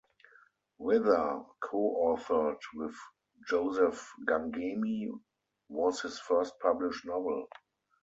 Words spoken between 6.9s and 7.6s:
novel.